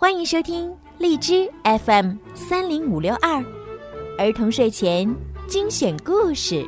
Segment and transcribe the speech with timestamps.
[0.00, 3.44] 欢迎收听荔枝 FM 三零五六二
[4.16, 5.12] 儿童睡前
[5.48, 6.64] 精选故事。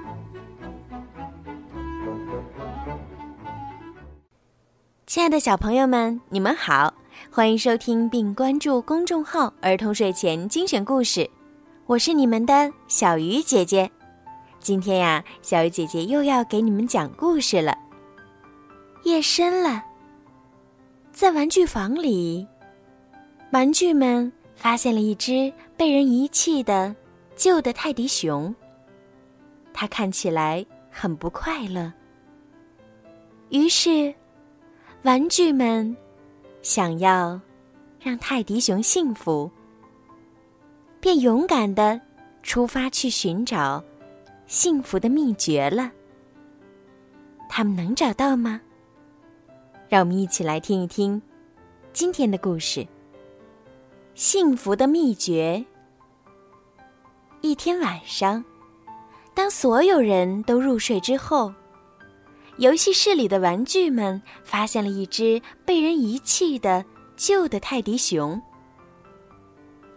[5.06, 6.92] 亲爱的小朋友们，你们好，
[7.30, 11.30] 欢迎收听并关注公众号“儿童睡前精选故事”，
[11.86, 13.88] 我是你们的小鱼姐姐。
[14.58, 17.78] 今天呀，小鱼姐姐又要给你们讲故事了。
[19.04, 19.84] 夜深了，
[21.12, 22.44] 在玩具房里，
[23.52, 26.94] 玩具们发现了一只被人遗弃的
[27.34, 28.54] 旧的泰迪熊。
[29.72, 31.92] 它看起来很不快乐。
[33.48, 34.14] 于是，
[35.02, 35.96] 玩具们
[36.62, 37.40] 想要
[38.00, 39.50] 让泰迪熊幸福，
[41.00, 42.00] 便勇敢的
[42.44, 43.82] 出发去寻找
[44.46, 45.90] 幸福的秘诀了。
[47.48, 48.60] 他们能找到吗？
[49.88, 51.20] 让我们一起来听一听
[51.92, 52.86] 今天的故事。
[54.14, 55.64] 幸福的秘诀。
[57.40, 58.44] 一天晚上，
[59.34, 61.52] 当所有人都入睡之后，
[62.58, 66.84] 游戏室里的玩具们发现了一只被人遗弃的
[67.16, 68.40] 旧的泰迪熊。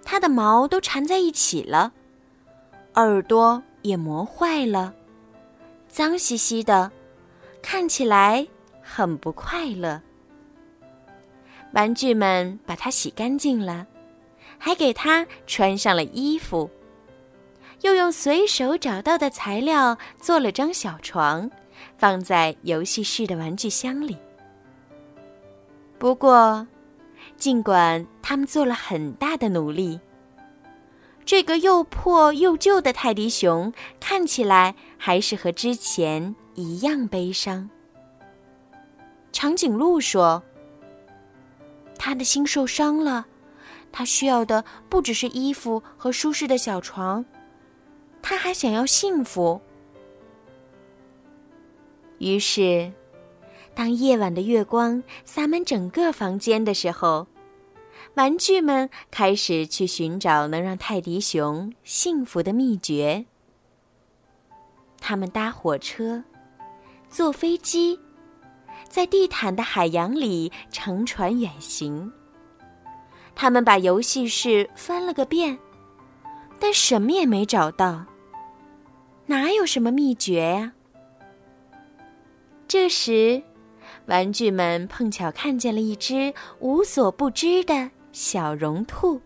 [0.03, 1.91] 它的毛都缠在一起了，
[2.95, 4.93] 耳朵也磨坏了，
[5.87, 6.91] 脏兮兮的，
[7.61, 8.47] 看起来。
[8.85, 10.01] 很不快乐。
[11.71, 13.87] 玩具们把它洗干净了，
[14.65, 16.69] 还给它穿上了衣服，
[17.81, 21.51] 又用随手找到的材料做了张小床，
[21.97, 24.17] 放在游戏室的玩具箱里。
[25.99, 26.65] 不过，
[27.35, 29.99] 尽管他们做了很大的努力，
[31.25, 37.69] 这个又破又旧的泰迪熊看起来还是和之前一样悲伤。
[39.33, 40.41] 长颈鹿说
[41.99, 43.27] ：“他的心受伤了，
[43.93, 47.23] 他需要的不只是衣服和舒适的小床，
[48.21, 49.61] 他还想要幸福。”
[52.19, 52.91] 于是，
[53.73, 57.27] 当夜晚的月光洒满整个房间的时候，
[58.15, 63.25] 玩具们开始去寻找能让泰迪熊幸福的秘诀。
[64.99, 66.23] 他们搭火车，
[67.09, 67.99] 坐飞机。
[68.89, 72.11] 在地毯的海洋里乘船远行。
[73.35, 75.57] 他们把游戏室翻了个遍，
[76.59, 78.05] 但什么也没找到。
[79.25, 80.73] 哪有什么秘诀呀？
[82.67, 83.41] 这时，
[84.05, 89.21] 玩具们碰巧看见了一只无所不知的小绒兔。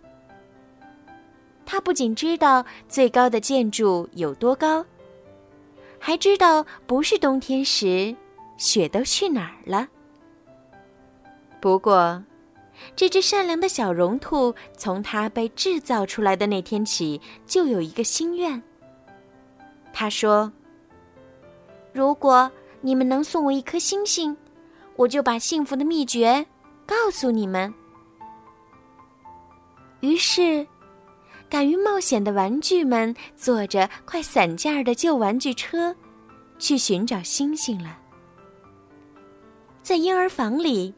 [1.65, 4.85] 它不仅知道最高的建筑有多高，
[5.99, 8.15] 还知道不是冬天时。
[8.57, 9.87] 雪都去哪儿了？
[11.61, 12.23] 不过，
[12.95, 18.61] 这只善良的小绒兔从它被制造出来的那天起，就有一个心愿。
[19.93, 20.51] 他说
[21.91, 22.51] ：“如果
[22.81, 24.35] 你们能送我一颗星星，
[24.95, 26.45] 我就把幸福的秘诀
[26.85, 27.73] 告诉你们。”
[30.01, 30.65] 于是，
[31.49, 35.95] 敢于冒险的玩具们坐着快散架的旧玩具车，
[36.59, 37.97] 去寻找星星了。
[39.81, 40.93] 在婴儿房里，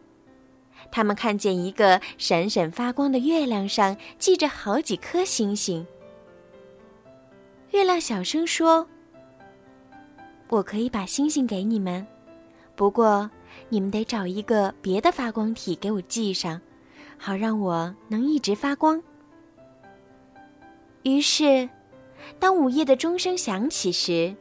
[0.92, 5.86] 他们看见一个闪闪发光的月亮上系着好几颗星星。
[7.72, 8.88] 月亮小声说
[10.50, 12.06] ：“我可以把星星给你们，
[12.76, 13.30] 不过
[13.70, 16.60] 你们得找一个别的发光体给我系上，
[17.18, 19.02] 好让我能一直发光。”
[21.04, 21.70] 于是，
[22.40, 24.36] 当午夜的钟声响起时，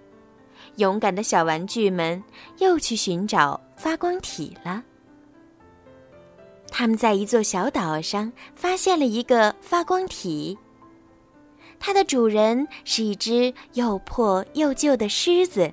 [0.77, 2.23] 勇敢的小玩具们
[2.59, 4.83] 又去寻找发光体了。
[6.71, 10.57] 他们在一座小岛上发现了一个发光体，
[11.81, 15.73] 它的主人是一只又破又旧的狮子。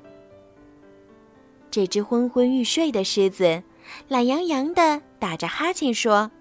[1.70, 3.62] 这只昏昏欲睡的狮子
[4.08, 6.32] 懒洋洋的打着哈欠说：“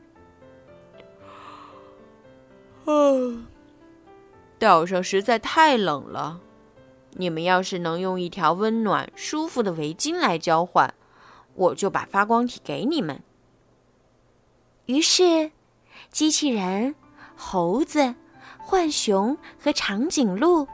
[2.87, 3.47] 啊，
[4.59, 6.41] 岛上实在太冷了。”
[7.17, 10.93] 你们要是能用一条温暖、舒服的围巾来交换，
[11.55, 13.23] 我就把发光体给你们。
[14.87, 15.51] 于是，
[16.11, 16.95] 机器人、
[17.37, 18.15] 猴子、
[18.67, 20.67] 浣熊和长颈鹿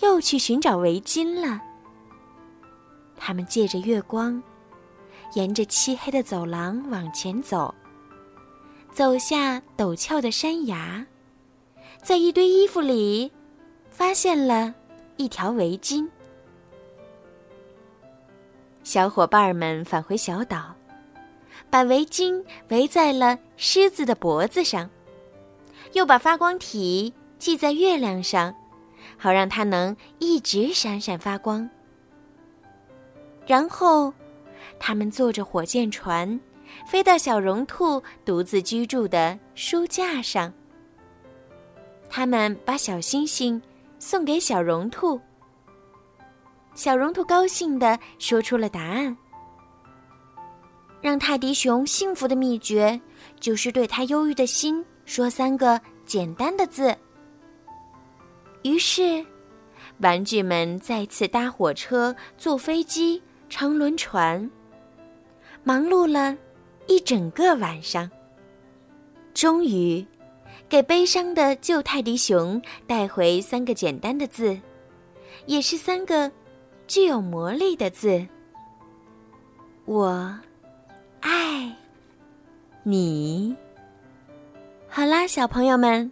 [0.00, 1.60] 又去寻找围巾了。
[3.16, 4.42] 他们借着月光，
[5.34, 7.74] 沿着漆黑的走廊往前走，
[8.92, 11.06] 走下陡峭的山崖，
[12.02, 13.32] 在一堆衣服里，
[13.90, 14.74] 发现了。
[15.18, 16.06] 一条围巾。
[18.84, 20.74] 小伙伴们返回小岛，
[21.70, 24.88] 把围巾围在了狮子的脖子上，
[25.92, 28.54] 又把发光体系在月亮上，
[29.16, 31.68] 好让它能一直闪闪发光。
[33.46, 34.12] 然后，
[34.78, 36.40] 他们坐着火箭船，
[36.86, 40.52] 飞到小绒兔独自居住的书架上。
[42.08, 43.60] 他们把小星星
[43.98, 45.20] 送给小绒兔，
[46.74, 49.16] 小绒兔高兴地说出了答案。
[51.00, 53.00] 让泰迪熊幸福的秘诀，
[53.38, 56.96] 就是对他忧郁的心说三个简单的字。
[58.62, 59.24] 于是，
[59.98, 64.50] 玩具们再次搭火车、坐飞机、乘轮船，
[65.62, 66.36] 忙碌了
[66.88, 68.10] 一整个晚上。
[69.32, 70.04] 终于，
[70.68, 74.58] 给悲伤的旧泰迪熊带回三个简单的字，
[75.44, 76.32] 也是三个
[76.88, 78.26] 具有魔力的字。
[79.84, 80.36] 我。
[81.20, 81.74] 爱
[82.82, 83.54] 你。
[84.88, 86.10] 好啦，小朋友们，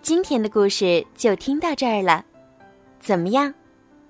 [0.00, 2.24] 今天的故事就听到这儿了。
[3.00, 3.52] 怎么样？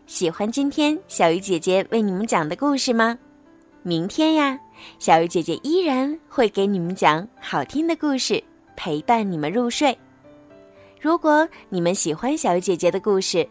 [0.07, 3.19] 喜欢今天小鱼姐姐为你们讲的故事吗？
[3.83, 4.59] 明天呀，
[4.99, 8.43] 小鱼姐姐依然会给你们讲好听的故事，
[8.77, 9.97] 陪伴你们入睡。
[11.01, 13.49] 如果你们喜欢小鱼姐姐的故事，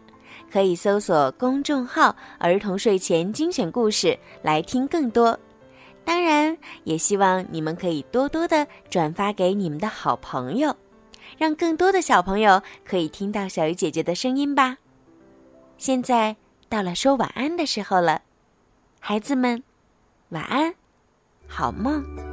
[0.50, 5.38] 可以搜索公众号“儿童睡前精选故事”来听更多。
[6.04, 10.76] 当然，也希望你们可以多多的转发给你们的好朋友，
[11.38, 14.78] 让更多的小朋友可以听到小鱼姐姐的声音吧。
[15.78, 16.36] 现在
[16.68, 18.22] 到了说晚安的时候了，
[19.00, 19.62] 孩子们，
[20.30, 20.74] 晚安，
[21.46, 22.31] 好梦。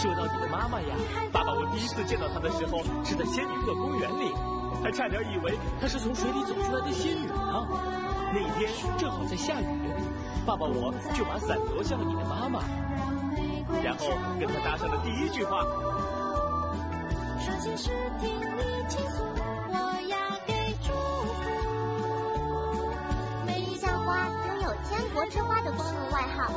[0.00, 0.96] 说到你的妈妈呀，
[1.30, 4.32] 爸爸，我第一次见到她的时候是在仙女座公园里，
[4.82, 7.68] 还差点以为她是从水里走出来的仙女呢。
[8.32, 9.66] 那天正好在下雨，
[10.46, 12.64] 爸爸我就把伞夺向了你的妈妈，
[13.84, 14.08] 然后
[14.40, 15.66] 跟她搭上了第一句话。
[23.44, 26.50] 每一校花拥有天国之花的光荣外号，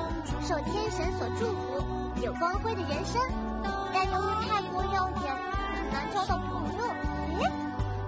[0.48, 2.03] 受天神所祝福。
[2.24, 3.22] 有光辉的人生，
[3.94, 5.36] 但由于太过耀眼，
[5.76, 6.80] 很难交到朋友。
[7.38, 7.52] 咦，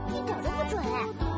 [0.07, 1.34] 一点都不准哎！